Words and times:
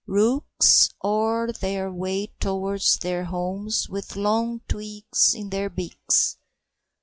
Rooks 0.07 0.89
oar 1.03 1.51
their 1.51 1.91
way 1.91 2.33
towards 2.39 2.97
their 2.97 3.25
homes 3.25 3.87
with 3.87 4.15
long 4.15 4.61
twigs 4.67 5.35
in 5.35 5.51
their 5.51 5.69
beaks. 5.69 6.37